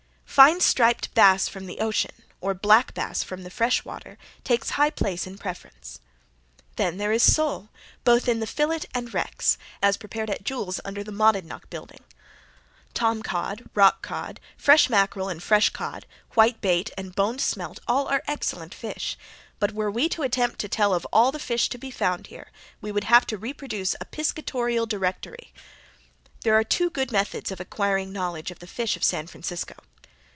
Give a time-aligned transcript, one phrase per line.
[0.41, 4.89] Fine striped bass from the ocean, or black bass from the fresh water takes high
[4.89, 5.99] place in preference.
[6.77, 7.67] Then there is sole,
[8.05, 11.99] both in the fillet and Rex, as prepared at Jule's under the Monadnock building.
[12.93, 18.07] Tom cod, rock cod, fresh mackerel and fresh cod, white bait and boned smelt all
[18.07, 19.17] are excellent fish,
[19.59, 22.53] but were we to attempt to tell of all the fish to be found here
[22.79, 25.53] we would have to reproduce a piscatorial directory.
[26.45, 29.75] There are two good methods of acquiring knowledge of the fish of San Francisco.